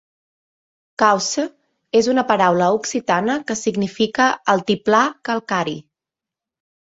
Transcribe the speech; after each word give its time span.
"Causse" 1.01 1.43
és 1.99 2.07
una 2.13 2.23
paraula 2.31 2.69
occitana 2.79 3.35
que 3.51 3.57
significa 3.59 4.29
"altiplà 4.55 5.03
calcari". 5.31 5.77